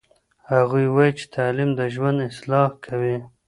[0.53, 3.17] هغوی وایي چې تعلیم د ژوند اصلاح کوي.